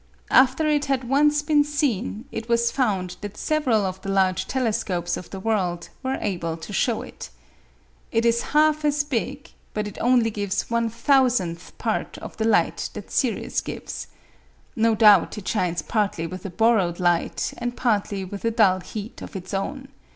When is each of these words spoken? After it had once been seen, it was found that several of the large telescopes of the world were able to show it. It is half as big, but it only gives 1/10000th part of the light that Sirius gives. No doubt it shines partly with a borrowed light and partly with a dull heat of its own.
After 0.31 0.65
it 0.67 0.85
had 0.85 1.07
once 1.07 1.43
been 1.43 1.63
seen, 1.63 2.25
it 2.31 2.49
was 2.49 2.71
found 2.71 3.17
that 3.21 3.37
several 3.37 3.85
of 3.85 4.01
the 4.01 4.09
large 4.09 4.47
telescopes 4.47 5.15
of 5.15 5.29
the 5.29 5.39
world 5.39 5.89
were 6.01 6.17
able 6.21 6.57
to 6.57 6.73
show 6.73 7.03
it. 7.03 7.29
It 8.11 8.25
is 8.25 8.41
half 8.55 8.83
as 8.83 9.03
big, 9.03 9.51
but 9.75 9.87
it 9.87 9.99
only 10.01 10.31
gives 10.31 10.63
1/10000th 10.63 11.77
part 11.77 12.17
of 12.17 12.35
the 12.37 12.45
light 12.45 12.89
that 12.93 13.11
Sirius 13.11 13.61
gives. 13.61 14.07
No 14.75 14.95
doubt 14.95 15.37
it 15.37 15.47
shines 15.47 15.83
partly 15.83 16.25
with 16.25 16.47
a 16.47 16.49
borrowed 16.49 16.99
light 16.99 17.53
and 17.59 17.77
partly 17.77 18.25
with 18.25 18.43
a 18.43 18.49
dull 18.49 18.79
heat 18.79 19.21
of 19.21 19.35
its 19.35 19.53
own. 19.53 19.87